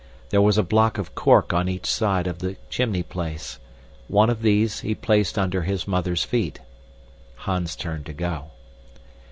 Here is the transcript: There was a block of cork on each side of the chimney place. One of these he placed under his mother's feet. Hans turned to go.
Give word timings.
There 0.31 0.41
was 0.41 0.57
a 0.57 0.63
block 0.63 0.97
of 0.97 1.13
cork 1.13 1.53
on 1.53 1.69
each 1.69 1.85
side 1.85 2.25
of 2.25 2.39
the 2.39 2.57
chimney 2.71 3.03
place. 3.03 3.59
One 4.07 4.31
of 4.31 4.41
these 4.41 4.79
he 4.79 4.95
placed 4.95 5.37
under 5.37 5.61
his 5.61 5.87
mother's 5.87 6.23
feet. 6.23 6.57
Hans 7.35 7.75
turned 7.75 8.07
to 8.07 8.13
go. 8.13 8.45